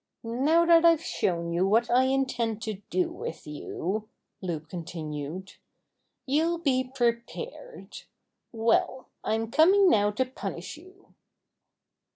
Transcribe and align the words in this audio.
"Now 0.23 0.65
that 0.65 0.83
I've 0.83 1.03
shown 1.03 1.51
you 1.53 1.67
what 1.67 1.87
I 1.91 2.05
intend 2.05 2.63
to 2.63 2.81
do 2.89 3.11
with 3.11 3.45
you," 3.45 4.09
Loup 4.41 4.67
continued, 4.67 5.53
"you'll 6.25 6.57
be 6.57 6.83
pre 6.85 7.17
pared. 7.17 8.01
Well, 8.51 9.09
I'm 9.23 9.51
coming 9.51 9.91
now 9.91 10.09
to 10.09 10.25
punish 10.25 10.75
you." 10.75 11.13